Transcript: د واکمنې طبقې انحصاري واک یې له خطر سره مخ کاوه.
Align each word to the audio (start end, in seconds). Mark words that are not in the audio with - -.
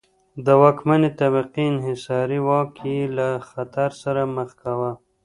د 0.45 0.47
واکمنې 0.61 1.09
طبقې 1.21 1.63
انحصاري 1.71 2.39
واک 2.47 2.71
یې 2.91 3.01
له 3.17 3.27
خطر 3.49 3.89
سره 4.03 4.21
مخ 4.35 4.49
کاوه. 4.61 4.91